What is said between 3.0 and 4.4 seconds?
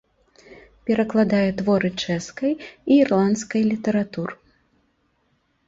ірландскай літаратур.